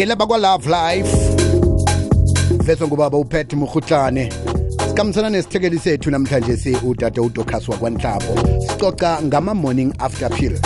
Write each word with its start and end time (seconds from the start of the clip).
ngelaba 0.00 0.24
kwalove 0.26 0.66
life 0.68 1.12
veswa 2.64 2.86
ngubaba 2.88 3.18
uphethe 3.18 3.56
murhutlane 3.56 4.32
sikhambisana 4.88 5.30
nesithekeli 5.30 5.78
sethu 5.78 6.10
namhlanje 6.10 6.56
siudade 6.56 7.20
udokas 7.20 7.68
wakwanhlabo 7.68 8.34
sicoca 8.70 9.18
ngama-morning 9.22 9.92
after 9.98 10.30
pill 10.30 10.56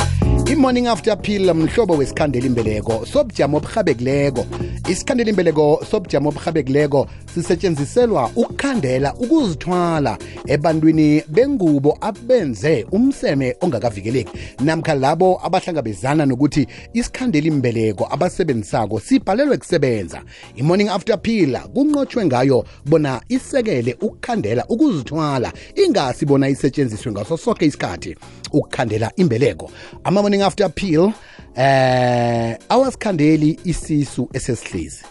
i-morning 0.53 0.87
after 0.87 1.17
pill 1.22 1.54
mhlobo 1.54 1.94
wesikhandelimbeleko 1.97 3.06
sobujamo 3.06 3.56
oburhabekileko 3.56 4.47
isikhandelimbeleko 4.88 5.85
sobujamo 5.90 6.28
obuhabekileko 6.28 7.06
sisetshenziselwa 7.35 8.30
ukukhandela 8.37 9.14
ukuzithwala 9.14 10.18
ebantwini 10.46 11.22
bengubo 11.28 11.99
abenze 12.00 12.86
umseme 12.92 13.56
ongakavikeleki 13.60 14.32
namkha 14.60 14.94
labo 14.94 15.40
abahlangabezana 15.46 16.27
nokuthi 16.27 16.68
isikhandelimbeleko 16.92 18.09
abasebenzisako 18.10 19.00
sibhalelwe 19.00 19.56
kusebenza 19.56 20.23
i-morning 20.56 20.88
after 20.88 21.18
pill 21.23 21.59
kunqotshwe 21.74 22.26
ngayo 22.26 22.64
bona 22.87 23.20
isekele 23.28 23.96
ukukhandela 24.01 24.66
ukuzithwala 24.66 25.52
ingasi 25.87 26.26
bona 26.26 26.48
isetshenziswe 26.48 27.12
ngaso 27.12 27.37
sonke 27.37 27.66
isikhathi 27.66 28.16
ukukhandela 28.52 29.12
imbeleko 29.16 29.70
ama-morning 30.04 30.42
after 30.42 30.68
pill 30.74 31.12
eh 31.56 32.56
awasikhandeli 32.68 33.59
isisu 33.64 34.28
esesihla 34.32 34.73
hlezi 34.78 35.05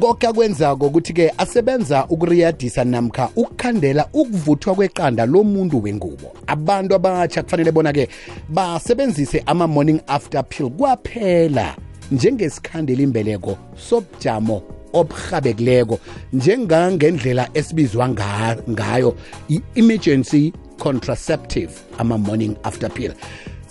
konke 0.00 0.26
akwenzako 0.26 0.86
ukuthi-ke 0.86 1.30
asebenza 1.38 2.06
ukuriyadisa 2.08 2.84
namkha 2.84 3.28
ukukhandela 3.36 4.08
ukuvuthwa 4.12 4.74
kweqanda 4.74 5.26
lomuntu 5.26 5.82
wengubo 5.82 6.32
abantu 6.46 6.94
abatsha 6.94 7.42
kufanele 7.42 7.72
bona-ke 7.72 8.08
basebenzise 8.48 9.42
ama-morning 9.46 10.00
after 10.06 10.44
pill 10.48 10.70
kwaphela 10.70 11.76
njengesikhandelimbeleko 12.12 13.56
sobujamo 13.76 14.62
obuhabekileko 14.92 15.98
njengangendlela 16.32 17.48
esibizwa 17.54 18.08
ngayo 18.68 19.14
i-emergency 19.48 20.52
contraceptive 20.84 21.72
ama-morning 22.02 22.52
after 22.68 22.88
pill 22.96 23.12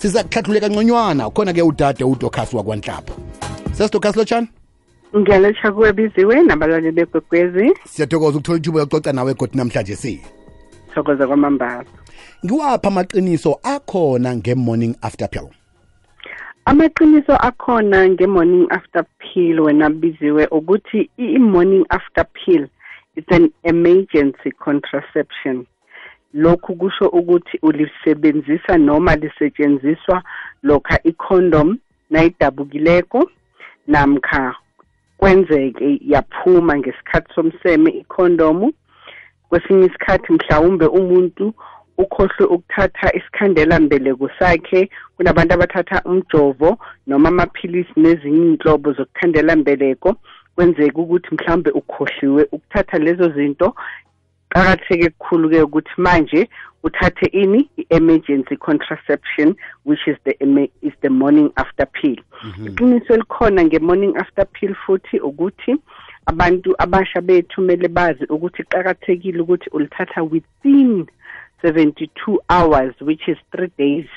sizakuhlahlule 0.02 0.68
nconywana 0.74 1.24
khona-ke 1.34 1.62
udade 1.70 2.02
udokhasi 2.12 2.52
wakwanhlapho 2.58 3.14
sesidokhasi 3.76 4.18
lotshani 4.18 4.48
ngiyalotsha 5.16 5.72
kuwe 5.72 5.90
biziwe 5.92 6.36
nabalali 6.48 6.90
begwegwezi 6.96 7.64
siyathokoza 7.92 8.36
ukuthola 8.38 8.58
ithuba 8.58 8.80
yokuxoxa 8.82 9.12
nawe 9.16 9.30
egodi 9.34 9.54
namhlanje 9.56 9.96
si 10.02 10.12
thokoza 10.94 11.26
kwamambala 11.30 11.84
ngiwapha 12.44 12.88
amaqiniso 12.88 13.50
akhona 13.74 14.28
nge-morning 14.36 14.94
after 15.06 15.26
pill 15.30 15.46
amaqiniso 16.70 17.34
akhona 17.48 17.98
nge-morning 18.12 18.64
after 18.76 19.02
pill 19.22 19.56
wena 19.64 19.86
biziwe 20.02 20.44
ukuthi 20.56 21.00
i-morning 21.38 21.84
after 21.96 22.24
pill 22.36 22.66
it's 23.16 23.32
an 23.38 23.44
emergency 23.62 24.50
contraception 24.66 25.62
lokhu 26.34 26.74
kusho 26.74 27.08
ukuthi 27.08 27.58
ulisebenzisa 27.62 28.76
noma 28.78 29.14
lisetshenziswa 29.16 30.22
lokha 30.62 30.98
icondom 31.10 31.78
nayidabukileko 32.10 33.30
namkha 33.86 34.56
kwenzeke 35.18 35.88
yaphuma 36.12 36.72
ngesikhathi 36.78 37.30
somseme 37.34 37.90
ikhondomu 38.00 38.66
kwesinye 39.48 39.86
isikhathi 39.86 40.28
mhlawumbe 40.36 40.86
umuntu 40.98 41.46
ukhohlwe 42.02 42.44
ukuthatha 42.54 43.08
isikhandela 43.18 43.74
mbeleko 43.84 44.26
sakhe 44.38 44.80
kunabantu 45.16 45.52
abathatha 45.56 45.96
umjovo 46.10 46.70
noma 47.10 47.28
amaphilisi 47.32 47.92
nezinye 48.02 48.38
iy'nhlobo 48.44 48.88
zokukhandela 48.98 49.52
mbeleko 49.62 50.08
kwenzeke 50.56 50.98
ukuthi 51.02 51.30
mhlawumbe 51.36 51.70
ukhohliwe 51.80 52.42
ukuthatha 52.54 52.96
lezo 53.06 53.26
zinto 53.36 53.68
kuqakatheke 54.54 55.08
kukhulu-ke 55.18 55.60
ukuthi 55.66 55.94
manje 55.98 56.40
uthathe 56.86 57.26
ini 57.32 57.68
i-emergency 57.78 58.56
contraception 58.56 59.56
which 59.84 60.00
is 60.06 60.16
the, 60.24 60.36
is 60.82 60.92
the 61.02 61.08
morning 61.10 61.48
after 61.56 61.86
pill 61.98 62.16
mhm. 62.44 62.68
iqiniso 62.68 62.84
mm 62.84 63.00
-hmm. 63.08 63.14
elikhona 63.14 63.64
nge-morning 63.64 64.16
after 64.16 64.44
pill 64.46 64.74
futhi 64.74 65.20
ukuthi 65.20 65.74
abantu 66.26 66.74
abasha 66.78 67.20
bethu 67.20 67.54
kumele 67.54 67.88
bazi 67.88 68.24
ukuthi 68.24 68.62
iqakathekile 68.62 69.40
ukuthi 69.42 69.70
ulithatha 69.76 70.22
within 70.22 71.06
72 71.64 72.38
hours 72.50 72.94
which 73.00 73.24
is 73.32 73.38
three 73.52 73.70
days 73.78 74.10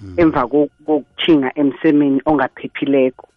mhm. 0.00 0.20
emva 0.20 0.46
mm 0.52 0.52
-hmm. 0.52 0.84
kokuthinga 0.86 1.50
emsemeni 1.60 2.20
ongaphephileko 2.24 3.28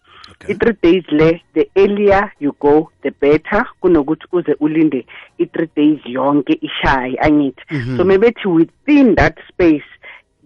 i-three 0.49 0.77
days 0.83 1.03
le 1.19 1.41
the 1.53 1.65
earlier 1.75 2.31
you 2.39 2.55
go 2.59 2.91
the 3.01 3.11
better 3.21 3.65
kunokuthi 3.81 4.27
uze 4.31 4.53
ulinde 4.59 5.05
i-three 5.37 5.69
days 5.77 5.99
yonke 6.05 6.53
ishaye 6.61 7.17
angithi 7.21 7.61
mm 7.71 7.77
-hmm. 7.79 7.97
so 7.97 8.05
mabethi 8.05 8.47
within 8.47 9.15
that 9.15 9.35
space 9.53 9.85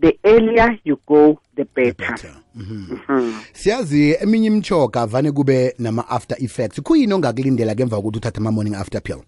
the 0.01 0.19
earlier 0.23 0.77
you 0.85 0.97
go 1.07 1.37
the 1.55 1.65
better, 1.75 2.15
the 2.15 2.27
better. 2.27 2.35
Mm 2.55 2.63
-hmm. 2.69 2.77
Mm 2.77 2.99
-hmm. 3.19 3.31
siyazi 3.53 4.17
eminye 4.21 4.47
imchoka 4.47 5.05
vane 5.05 5.31
kube 5.31 5.75
nama-after 5.79 6.43
effects 6.43 6.81
kuyini 6.81 7.13
ongakulindela 7.13 7.75
ngemva 7.75 7.95
kokuthi 7.95 8.17
uthathe 8.17 8.37
ama-morning 8.39 8.75
after 8.75 9.01
pill 9.01 9.21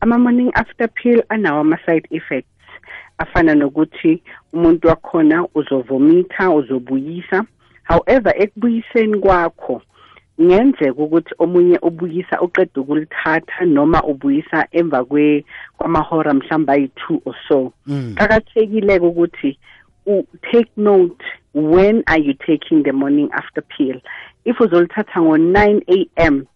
ama-morning 0.00 0.50
after 0.54 0.88
pill 0.94 1.22
anawo 1.28 1.60
ama-side 1.60 2.08
effects 2.10 2.48
afana 3.18 3.54
nokuthi 3.54 4.22
umuntu 4.52 4.88
wakhona 4.88 5.46
uzovomitha 5.54 6.50
uzobuyisa 6.50 7.44
however 7.88 8.32
ekubuyiseni 8.44 9.16
kwakho 9.22 9.74
ngenzeka 10.42 10.96
ukuthi 11.04 11.32
omunye 11.44 11.76
ubuyisa 11.88 12.36
uqeda 12.46 12.76
ukulithatha 12.82 13.60
noma 13.76 13.98
ubuyisa 14.10 14.58
emva 14.78 15.00
kwamahora 15.78 16.30
mhlawumbe 16.38 16.70
ayi-two 16.76 17.16
or 17.28 17.34
so 17.48 17.58
mm. 17.86 18.14
qakathekile-ke 18.18 19.04
ukuthi 19.10 19.50
take 20.50 20.70
note 20.76 21.22
when 21.54 22.02
are 22.10 22.18
you 22.26 22.34
taking 22.48 22.82
the 22.82 22.92
morning 22.92 23.28
after 23.40 23.62
peel 23.74 23.98
if 24.48 24.56
uzolithatha 24.64 25.16
ngo-nine 25.24 25.78
a 25.88 25.98
m 26.18 26.46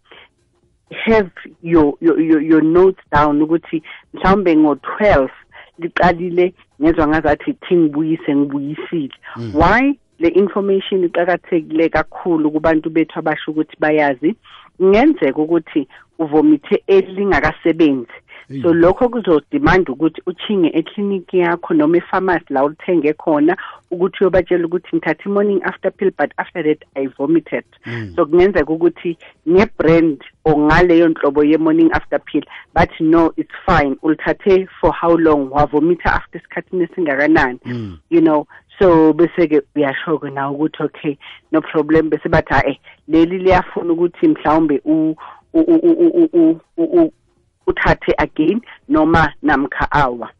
have 0.90 1.30
your, 1.62 1.94
your, 2.00 2.18
your, 2.20 2.40
your 2.40 2.62
notes 2.62 3.02
down 3.14 3.38
ukuthi 3.44 3.78
mhlawumbe 4.14 4.52
ngo-twelve 4.62 5.30
liqalile 5.82 6.46
ngezwa 6.82 7.04
ngazathi 7.10 7.50
thi 7.62 7.72
ngibuyise 7.80 8.30
ngibuyisile 8.38 9.14
mm. 9.36 9.52
why 9.54 9.84
le 10.20 10.28
information 10.34 11.04
iqakathekile 11.06 11.88
kakhulu 11.92 12.50
kubantu 12.52 12.90
bethu 12.90 13.18
abasho 13.18 13.50
ukuthi 13.52 13.76
bayazi 13.80 14.34
kungenzeka 14.78 15.40
ukuthi 15.42 15.86
uvomithe 16.18 16.80
elingakasebenzi 16.86 18.16
so 18.62 18.72
lokho 18.74 19.08
kuzodemanda 19.10 19.92
ukuthi 19.92 20.22
uchinge 20.26 20.68
ekliniki 20.78 21.38
yakho 21.44 21.74
noma 21.74 21.96
efarmasi 21.98 22.52
la 22.54 22.64
uluthenge 22.64 23.12
khona 23.18 23.56
ukuthi 23.90 24.16
uyobatshela 24.22 24.64
ukuthi 24.66 24.96
ngithatha 24.96 25.24
i-morning 25.28 25.60
after 25.62 25.90
pill 25.90 26.10
but 26.18 26.30
after 26.38 26.62
that 26.62 26.80
i-vomited 26.96 27.64
mm. 27.86 28.12
so 28.16 28.24
kungenzeka 28.26 28.70
ukuthi 28.72 29.18
nge-brand 29.50 30.24
or 30.44 30.56
ngaleyo 30.58 31.08
nhlobo 31.08 31.44
ye-morning 31.44 31.90
after 31.92 32.18
pill 32.20 32.42
but 32.74 32.88
no 33.00 33.32
it's 33.36 33.56
fine 33.66 33.96
ulithathe 34.02 34.66
for 34.80 34.92
how 34.92 35.12
long 35.16 35.50
wavomitha 35.52 36.08
after 36.12 36.38
esikhathini 36.40 36.82
esingakanani 36.84 37.58
mm. 37.66 37.98
you 38.10 38.20
know 38.20 38.46
so 38.78 39.12
bese 39.12 39.48
ke 39.48 39.62
uyasho 39.76 40.18
ke 40.20 40.30
nawe 40.30 40.50
ukuthi 40.56 40.82
okay 40.84 41.18
no 41.52 41.60
problem 41.60 42.10
bese 42.10 42.28
bathi 42.28 42.54
hayi 42.54 42.78
leli 43.08 43.38
liyafuna 43.38 43.92
ukuthi 43.92 44.28
mhlawumbe 44.28 44.80
u 44.84 45.14
uthathe 47.66 48.14
again 48.18 48.60
noma 48.88 49.32
namkha 49.42 49.92
awa 49.92 50.30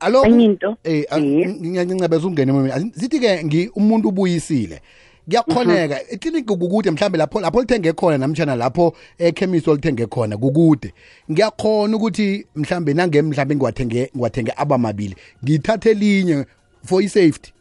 alo 0.00 0.24
into 0.24 0.76
eh, 0.84 1.04
ah, 1.10 1.18
eh 1.18 1.48
ngiyancebeza 1.62 2.26
ungene 2.28 2.52
mina 2.52 2.80
sithi 2.80 3.20
ke 3.20 3.44
ngi 3.44 3.68
umuntu 3.74 4.08
ubuyisile 4.08 4.80
kuyakhoneka 5.26 5.94
mhm. 5.94 6.04
ikliniki 6.14 6.56
kukude 6.56 6.90
mhlambe 6.90 7.18
lapho 7.18 7.40
lapho 7.40 7.60
lithenge 7.60 7.92
khona 7.92 8.18
namtshana 8.18 8.56
lapho 8.56 8.96
ekhemisi 9.18 9.70
olithenge 9.70 10.06
khona 10.06 10.36
kukude 10.36 10.94
ngiyakhona 11.30 11.96
ukuthi 11.96 12.46
mhlambe 12.56 12.94
nangemhlambe 12.94 13.54
ngiwathenge 13.56 14.10
ngiwathenge 14.16 14.52
abamabili 14.56 15.16
ngithathe 15.44 15.94
linye 15.94 16.44
for 16.84 17.02
i-safety 17.02 17.52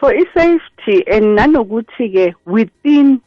for 0.00 0.12
i-safety 0.12 1.02
and 1.10 1.24
nanokuthi-ke 1.38 2.34
within 2.44 3.18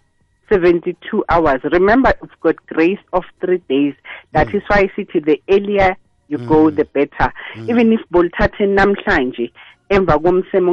72 0.51 1.23
hours 1.29 1.61
remember 1.71 2.13
we've 2.21 2.39
got 2.41 2.55
grace 2.73 2.99
of 3.13 3.23
three 3.41 3.61
days 3.69 3.93
That 4.33 4.47
mm. 4.49 4.55
is 4.57 4.63
why 4.67 4.81
sithi 4.95 5.23
the 5.25 5.41
earlier 5.49 5.95
you 6.27 6.37
mm. 6.37 6.47
go 6.47 6.69
the 6.69 6.85
better 6.85 7.27
mm. 7.55 7.69
even 7.69 7.91
if 7.97 8.01
bolithathe 8.15 8.59
namhlanje 8.79 9.45
emva 9.89 10.15
komsemo 10.25 10.71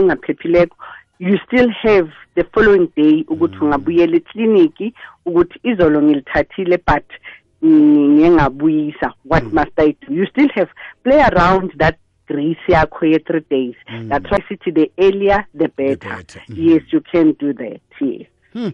ongaphephileko 0.00 0.76
you 1.18 1.36
still 1.46 1.68
have 1.84 2.08
the 2.36 2.44
following 2.54 2.86
day 2.98 3.14
ukuthi 3.34 3.56
mm. 3.58 3.62
ungabuyela 3.66 4.16
ekliniki 4.20 4.88
ukuthi 5.28 5.56
izolo 5.70 5.98
ngilithathile 6.02 6.76
but 6.90 7.06
ngingabuyisa 7.64 9.12
what 9.30 9.44
mm. 9.44 9.54
must 9.58 9.76
i 9.78 9.88
do 10.02 10.08
you 10.18 10.26
still 10.34 10.48
have 10.56 10.70
play 11.04 11.22
around 11.30 11.72
that 11.82 11.96
grace 12.30 12.58
yakho 12.68 13.04
ye 13.06 13.18
three 13.18 13.40
days 13.50 13.74
mm. 13.88 14.08
that 14.08 14.22
why 14.30 14.38
sithi 14.48 14.70
the 14.74 14.90
earlier 14.98 15.44
the 15.54 15.68
better, 15.68 15.94
the 15.94 16.08
better. 16.16 16.42
Mm. 16.48 16.56
yes 16.56 16.82
you 16.90 17.00
can 17.00 17.32
do 17.32 17.52
that 17.52 17.80
yes 18.00 18.26
hmm. 18.52 18.68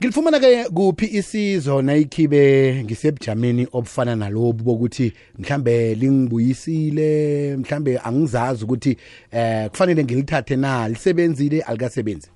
ngilifumana 0.00 0.38
ke 0.40 0.64
kuphi 0.74 1.06
isizo 1.16 1.82
nayikhibe 1.82 2.74
ngisebujameni 2.84 3.66
obufana 3.72 4.16
nalobu 4.16 4.64
bokuthi 4.64 5.12
mhlambe 5.38 5.94
lingibuyisile 5.94 7.56
mhlambe 7.56 7.98
angizazi 8.04 8.64
ukuthi 8.64 8.96
eh 9.30 9.70
kufanele 9.70 10.04
ngilithathe 10.04 10.56
na 10.56 10.88
lisebenzile 10.88 11.60
alikasebenzi 11.60 12.28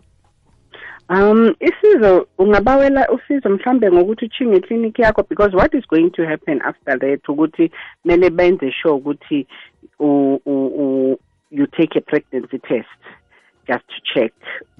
um 1.10 1.52
isizo 1.60 2.26
ungabawela 2.38 3.06
usizo 3.10 3.48
mhlawumbe 3.48 3.90
ngokuthi 3.92 4.24
uchinge 4.24 4.56
ikliniki 4.56 5.02
yakho 5.02 5.26
because 5.28 5.52
what 5.56 5.74
is 5.74 5.84
going 5.88 6.10
to 6.10 6.22
happen 6.26 6.62
after 6.62 6.96
that 6.98 7.28
ukuthi 7.28 7.70
kumele 8.02 8.30
benze 8.30 8.72
sure 8.72 8.94
ukuthi 8.94 9.46
you 11.50 11.66
take 11.72 11.98
a 11.98 12.00
pregnancy 12.00 12.58
test 12.60 12.94
just 13.66 13.82
to 13.90 13.98
check 14.14 14.32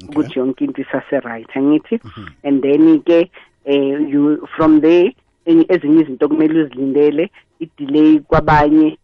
ukuthi 0.09 0.39
yonke 0.39 0.63
into 0.65 0.81
isase-right 0.83 1.51
angithi 1.57 1.99
mhm. 2.05 2.27
and 2.47 2.63
then-ke 2.63 3.31
um 3.67 4.07
you 4.09 4.47
from 4.57 4.81
there 4.81 5.11
ezinye 5.51 6.01
izinto 6.03 6.29
kumele 6.29 6.63
uzilindele 6.63 7.31
idelay 7.65 8.19
kwabanye 8.29 8.97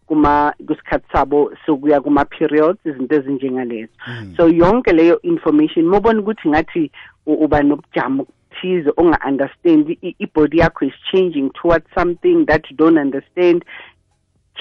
kusikhathi 0.66 1.06
sabo 1.12 1.38
sokuya 1.66 2.00
kuma-periods 2.04 2.80
izinto 2.90 3.12
ezinjengalezo 3.18 3.92
mm. 4.08 4.34
so 4.36 4.42
yonke 4.48 4.90
leyo 4.96 5.20
information 5.32 5.84
mobona 5.92 6.20
ukuthi 6.20 6.48
ngathi 6.48 6.84
uba 7.26 7.58
nobujamo 7.62 8.22
okuthize 8.22 8.88
onga-understandi 9.00 9.92
ibody 10.24 10.58
yakho 10.62 10.84
is 10.88 10.96
changing 11.10 11.46
towards 11.58 11.84
something 11.98 12.36
that 12.48 12.62
you 12.70 12.74
don't 12.80 12.96
understand 13.06 13.60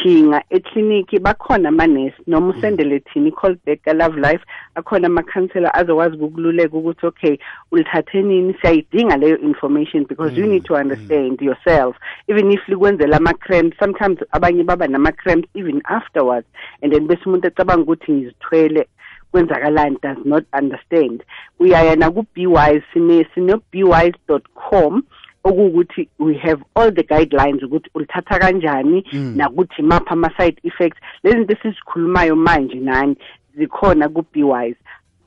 jinga 0.03 0.41
ekliniki 0.49 1.19
bakhona 1.19 1.69
amanesi 1.69 2.15
noma 2.27 2.51
mm. 2.53 2.57
usendele 2.59 2.99
thini 2.99 3.29
i-callback 3.29 3.81
ka-love 3.85 4.15
life 4.21 4.43
akhona 4.75 5.07
amakhansela 5.07 5.73
azokwazi 5.73 6.15
ukukululeka 6.15 6.77
ukuthi 6.77 7.05
okay 7.07 7.37
ulithathe 7.71 8.21
nini 8.21 8.53
siyayidinga 8.61 9.17
leyo 9.17 9.37
information 9.37 10.05
because 10.05 10.35
you 10.39 10.45
mm. 10.45 10.51
need 10.51 10.63
to 10.65 10.75
understand 10.75 11.41
yourself 11.41 11.95
even 12.27 12.51
if 12.51 12.67
likwenzela 12.67 13.17
ama-cramps 13.17 13.77
sometimes 13.79 14.17
abanye 14.31 14.63
baba 14.63 14.87
nama-cramps 14.87 15.49
even 15.53 15.81
afterwards 15.85 16.47
and 16.81 16.93
then 16.93 17.07
bese 17.07 17.21
umuntu 17.25 17.47
acabanga 17.47 17.81
ukuthi 17.83 18.11
ngizithwele 18.11 18.87
kwenzakalani 19.31 19.97
does 20.01 20.17
not 20.25 20.45
understand 20.59 21.23
uyayana 21.59 22.11
ku-b 22.11 22.47
wise 22.47 22.83
sine-b 22.93 23.83
wise 23.83 24.15
dot 24.27 24.43
com 24.69 24.93
mm 24.93 25.03
okuwukuthi 25.49 26.03
we 26.27 26.33
have 26.45 26.61
all 26.79 26.91
the 26.99 27.03
guidelines 27.11 27.63
ukuthi 27.67 27.89
ulithatha 27.97 28.37
kanjani 28.43 28.99
mm. 29.13 29.31
nakuthi 29.41 29.81
maphi 29.91 30.05
ama-side 30.15 30.59
effects 30.63 30.97
le 31.23 31.31
zinto 31.35 31.53
esizikhulumayo 31.57 32.35
manje 32.47 32.75
nani 32.89 33.13
zikhona 33.59 34.07
ku-bewise 34.15 34.75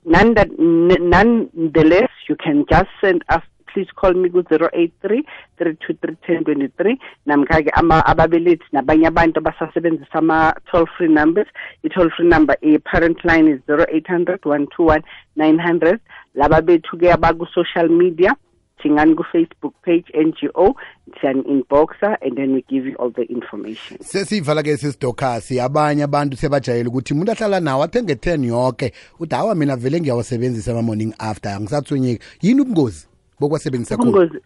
none 0.05 1.47
the 1.73 1.85
less 1.93 2.11
you 2.29 2.37
can 2.45 2.65
just 2.75 2.91
send 3.03 3.23
us 3.37 3.43
please 3.73 3.91
call 4.01 4.15
me 4.23 4.29
ku-zero 4.35 4.69
eight 4.81 4.93
three 5.05 5.23
three 5.59 5.75
two 5.85 5.93
three 6.03 6.17
ten 6.27 6.43
twenty 6.49 6.69
three 6.81 6.97
namkhake 7.33 7.71
ababelethi 8.13 8.65
nabanye 8.77 9.07
abantu 9.13 9.39
abasasebenzisa 9.43 10.15
ama-toll 10.23 10.87
free 10.97 11.13
numbers 11.19 11.49
i-toll 11.87 12.11
free 12.17 12.29
number 12.35 12.57
i-parent 12.73 13.23
line 13.31 13.47
is 13.55 13.61
zero 13.71 13.87
eight 13.97 14.07
hundred 14.17 14.47
one 14.55 14.67
two 14.75 14.87
one 14.95 15.03
nine 15.45 15.63
hundred 15.69 16.01
laba 16.43 16.61
bethu-ke 16.69 17.07
abaku-social 17.19 17.89
media 18.03 18.35
tshingani 18.79 19.15
ku-facebook 19.19 19.75
page 19.83 20.07
n 20.15 20.33
g 20.33 20.49
o 20.55 20.75
siyani-inboxa 21.21 22.17
and 22.23 22.37
then 22.39 22.53
we 22.55 22.63
give 22.71 22.87
you 22.87 22.95
all 23.03 23.11
the 23.19 23.23
information 23.37 23.99
sesiyivala-ke 24.11 24.75
sesidokasi 24.79 25.61
abanye 25.61 26.03
abantu 26.09 26.37
sebajayele 26.37 26.89
ukuthi 26.89 27.13
umuntu 27.15 27.33
ahlala 27.33 27.61
nawo 27.61 27.83
athenge 27.83 28.15
ten 28.15 28.45
yoke 28.45 28.93
uthi 29.21 29.35
hawa 29.35 29.55
mina 29.55 29.77
vele 29.77 30.01
ngiyawasebenzisa 30.01 30.73
ama-morning 30.73 31.13
after 31.19 31.51
angisathwenyeki 31.53 32.23
yini 32.43 32.61
ubungozi 32.61 33.09
bokwasebenzisa 33.41 33.99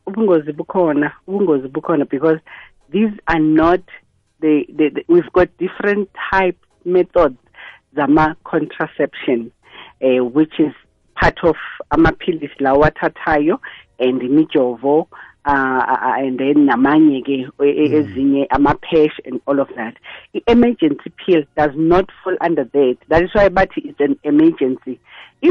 ubungozi 0.07 0.53
bukhona 0.53 1.13
ubungozi 1.27 1.69
bukhona 1.69 2.05
because 2.05 2.41
these 2.93 3.13
are 3.27 3.41
not 3.41 3.81
the, 4.41 4.67
the, 4.77 4.89
the, 4.91 5.05
we've 5.09 5.33
got 5.33 5.49
different 5.59 6.09
type 6.31 6.59
methods 6.85 7.39
zama-contraception 7.95 9.41
um 9.41 9.53
uh, 10.03 10.07
eh, 10.15 10.19
which 10.21 10.59
is 10.61 10.73
part 11.23 11.39
of 11.45 11.55
amaphilisi 11.93 12.61
la 12.61 12.73
wathathayo 12.75 13.61
and 14.01 14.21
imijovo 14.23 15.07
uh, 15.47 15.51
uh, 15.53 15.53
uh, 15.53 16.15
and 16.23 16.39
then 16.39 16.59
namanye 16.69 17.19
ke 17.29 17.37
mm. 17.61 17.95
ezinye 17.99 18.47
ama-pesh 18.59 19.21
and 19.27 19.41
all 19.47 19.61
of 19.65 19.69
that 19.77 19.97
i-emergency 20.41 21.11
pill 21.25 21.43
does 21.61 21.71
not 21.93 22.11
fall 22.25 22.37
under 22.49 22.65
that 22.77 22.97
that 23.09 23.23
is 23.29 23.35
why 23.39 23.49
bathi 23.61 23.81
it's 23.91 24.01
an 24.09 24.17
emergency 24.33 24.99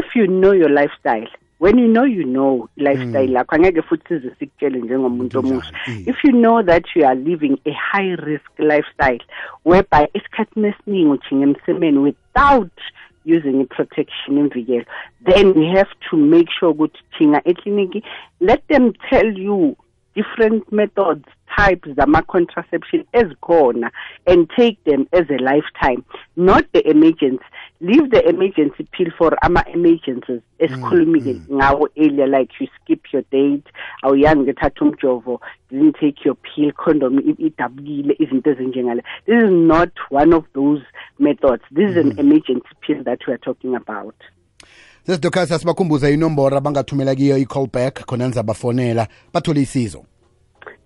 if 0.00 0.04
you 0.20 0.26
know 0.36 0.52
your 0.62 0.70
lifestyle 0.80 1.30
when 1.64 1.78
you 1.80 1.88
know 1.94 2.04
you 2.12 2.24
know 2.36 2.52
lifestyle 2.88 3.28
lakho 3.38 3.56
mm. 3.56 3.64
angeke 3.64 3.82
futhi 3.82 4.08
size 4.08 4.30
sikutshele 4.38 4.78
njengomuntu 4.78 5.38
omusha 5.38 5.72
mm. 5.86 6.02
if 6.06 6.16
you 6.24 6.32
know 6.32 6.62
that 6.62 6.84
you 6.96 7.06
are 7.08 7.18
living 7.30 7.56
a 7.64 7.72
high 7.90 8.16
risk 8.30 8.50
lifestyle 8.58 9.20
whereby 9.64 10.06
esikhathini 10.14 10.68
esiningi 10.68 11.10
ujhinga 11.10 11.46
emsemeni 11.50 11.98
without 11.98 12.78
using 13.24 13.60
in 13.60 13.68
the 13.76 13.86
imvikelo 14.28 14.84
then 15.26 15.54
we 15.54 15.66
have 15.66 15.88
to 16.10 16.16
make 16.16 16.48
sure 16.58 16.74
ukuthi 16.74 16.98
thina 17.18 17.42
ekliniki 17.44 18.02
let 18.40 18.66
them 18.68 18.92
tell 19.10 19.26
you 19.38 19.76
different 20.14 20.70
methods 20.72 21.24
types 21.58 21.88
of 21.98 22.26
contraception 22.28 23.04
gone, 23.42 23.90
and 24.26 24.48
take 24.56 24.82
them 24.84 25.06
as 25.12 25.26
a 25.28 25.36
lifetime 25.42 26.02
not 26.34 26.64
the 26.72 26.80
emergency 26.88 27.44
leave 27.82 28.10
the 28.10 28.26
emergency 28.28 28.86
pill 28.92 29.10
for 29.18 29.32
ama-emergencies 29.42 30.40
esikhulumile 30.58 31.32
mm, 31.34 31.42
mm, 31.48 31.56
ngawo 31.56 31.80
now 31.80 31.86
earlier 32.04 32.26
like 32.26 32.52
you 32.60 32.68
skip 32.78 33.12
your 33.12 33.22
date 33.30 33.64
a 34.02 34.08
ngethatha 34.10 34.80
umjovo 34.84 35.40
didn't 35.70 35.96
take 36.00 36.24
your 36.24 36.36
pill 36.36 36.72
condom 36.72 37.18
idabukile 37.38 38.14
izinto 38.18 38.50
ezinjengale 38.50 39.02
this 39.26 39.42
is 39.44 39.50
not 39.52 39.90
one 40.10 40.32
of 40.36 40.44
those 40.54 40.82
methods 41.26 41.62
this 41.80 41.90
is 41.90 42.04
mm 42.04 42.10
-hmm. 42.10 42.10
an 42.10 42.16
mhm. 42.16 42.20
emergency 42.26 42.68
pill 42.86 43.00
that 43.08 43.26
we 43.26 43.30
are 43.32 43.38
talking 43.48 43.74
about 43.80 44.14
sesidokhaa 45.06 45.46
sasibakhumbuza 45.46 46.10
inombora 46.16 46.60
bangathumela 46.66 47.14
kiyo 47.14 47.38
i-call 47.38 47.66
back 47.78 47.94
khona 48.08 48.26
nizabafonela 48.28 49.08
bathole 49.34 49.60
isizo 49.62 50.02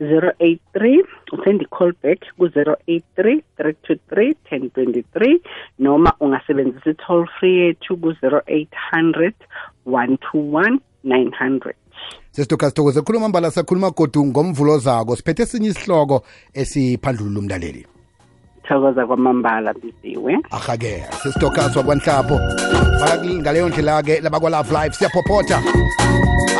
083 0.01 1.05
uthenda 1.33 1.65
i-call 1.65 1.93
back 2.03 2.21
ku-083 2.39 3.43
323 3.59 4.35
1023 4.49 5.39
noma 5.87 6.13
ungasebenzisa 6.27 6.91
i-toll 6.91 7.25
free 7.39 7.57
yethu 7.63 7.97
ku-0800 7.97 9.33
121 9.87 10.81
900 11.05 11.73
sesidokha 12.31 12.69
sithokoze 12.69 13.01
khuluma 13.03 13.29
mbala 13.29 13.51
sakhuluma 13.51 13.91
godu 13.91 14.27
ngomvulo 14.27 14.79
zako 14.79 15.17
siphethe 15.17 15.43
esinye 15.43 15.69
isihloko 15.69 16.17
esiphandlulula 16.63 17.41
umlaleli 17.41 17.85
sithokoza 18.69 19.07
kwamambala 19.07 19.75
biziwe 19.75 20.35
aha-ke 20.51 21.05
sisitokazwa 21.23 21.83
kwanhlapho 21.83 22.39
ngaleyo 23.41 23.69
ndlela-ke 23.69 24.21
labakwalove 24.21 24.75
live 24.83 24.95
siyaphophotha 24.95 25.63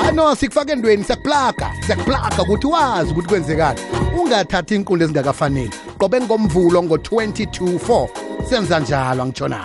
ano 0.09 0.35
sikufaka 0.35 0.73
endweni 0.73 1.05
siyakuplaga 1.05 1.69
siyakuplaga 1.85 2.43
ukuthi 2.43 2.67
wazi 2.67 3.11
ukuthi 3.13 3.29
kwenzekani 3.29 3.81
ungathathi 4.21 4.75
inkundla 4.77 5.05
ezingakafaneli 5.05 5.75
qobe 5.99 6.21
ngomvulo 6.21 6.83
ngo-22 6.83 7.79
4 7.79 8.09
senza 8.49 8.81
njalo 8.81 9.23
angitshonanga 9.23 9.65